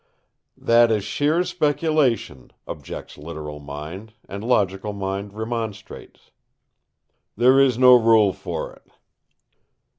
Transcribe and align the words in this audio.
"That 0.57 0.89
is 0.89 1.03
sheer 1.03 1.43
speculation," 1.43 2.49
objects 2.67 3.19
literal 3.19 3.59
mind; 3.59 4.13
and 4.27 4.43
logical 4.43 4.93
mind 4.93 5.31
remonstrates. 5.35 6.31
"There 7.37 7.59
is 7.59 7.77
no 7.77 7.93
rule 7.95 8.33
for 8.33 8.73
it." 8.73 8.93